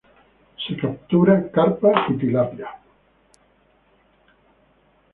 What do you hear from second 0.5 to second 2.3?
Se captura carpa y